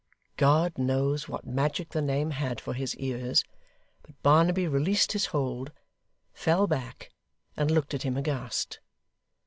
God 0.35 0.79
knows 0.79 1.29
what 1.29 1.45
magic 1.45 1.89
the 1.89 2.01
name 2.01 2.31
had 2.31 2.59
for 2.59 2.73
his 2.73 2.95
ears; 2.95 3.43
but 4.01 4.19
Barnaby 4.23 4.67
released 4.67 5.11
his 5.11 5.27
hold, 5.27 5.71
fell 6.33 6.65
back, 6.65 7.11
and 7.55 7.69
looked 7.69 7.93
at 7.93 8.01
him 8.01 8.17
aghast. 8.17 8.79